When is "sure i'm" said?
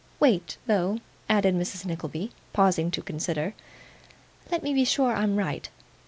4.83-5.35